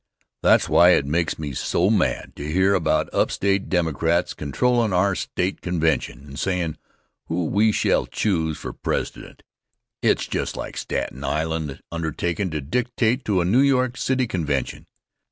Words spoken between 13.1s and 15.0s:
to a New York City convention.